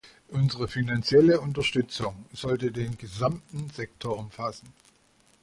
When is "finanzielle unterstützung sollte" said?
0.67-2.71